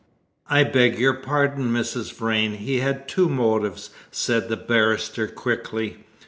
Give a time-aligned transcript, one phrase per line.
[0.49, 2.11] "I beg your pardon, Mrs.
[2.11, 5.99] Vrain, he had two motives," said the barrister quickly.